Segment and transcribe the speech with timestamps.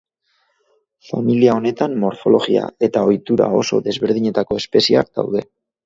[1.09, 5.51] Familia honetan morfologia eta ohitura oso desberdinetako espezieak daude.